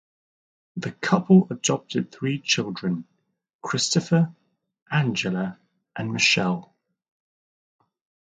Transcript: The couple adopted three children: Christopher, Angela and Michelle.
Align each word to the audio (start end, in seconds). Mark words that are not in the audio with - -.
The 0.77 0.93
couple 0.93 1.45
adopted 1.51 2.09
three 2.11 2.39
children: 2.39 3.05
Christopher, 3.61 4.33
Angela 4.89 5.59
and 5.95 6.11
Michelle. 6.11 6.73